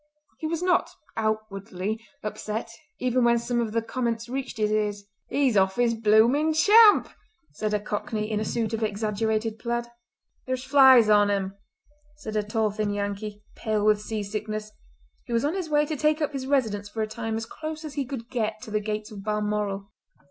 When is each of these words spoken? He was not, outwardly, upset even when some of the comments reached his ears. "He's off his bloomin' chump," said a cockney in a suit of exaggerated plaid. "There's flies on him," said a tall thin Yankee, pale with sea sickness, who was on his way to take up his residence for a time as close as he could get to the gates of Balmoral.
He 0.39 0.47
was 0.47 0.63
not, 0.63 0.89
outwardly, 1.15 2.03
upset 2.23 2.71
even 2.99 3.23
when 3.23 3.37
some 3.37 3.59
of 3.61 3.71
the 3.71 3.83
comments 3.83 4.27
reached 4.27 4.57
his 4.57 4.71
ears. 4.71 5.03
"He's 5.27 5.55
off 5.55 5.75
his 5.75 5.93
bloomin' 5.93 6.53
chump," 6.55 7.07
said 7.51 7.71
a 7.75 7.79
cockney 7.79 8.31
in 8.31 8.39
a 8.39 8.43
suit 8.43 8.73
of 8.73 8.81
exaggerated 8.81 9.59
plaid. 9.59 9.85
"There's 10.47 10.63
flies 10.63 11.07
on 11.07 11.29
him," 11.29 11.55
said 12.17 12.35
a 12.35 12.41
tall 12.41 12.71
thin 12.71 12.89
Yankee, 12.89 13.43
pale 13.55 13.85
with 13.85 14.01
sea 14.01 14.23
sickness, 14.23 14.71
who 15.27 15.33
was 15.33 15.45
on 15.45 15.53
his 15.53 15.69
way 15.69 15.85
to 15.85 15.95
take 15.95 16.19
up 16.19 16.33
his 16.33 16.47
residence 16.47 16.89
for 16.89 17.03
a 17.03 17.07
time 17.07 17.37
as 17.37 17.45
close 17.45 17.85
as 17.85 17.93
he 17.93 18.03
could 18.03 18.27
get 18.31 18.59
to 18.63 18.71
the 18.71 18.79
gates 18.79 19.11
of 19.11 19.23
Balmoral. 19.23 19.91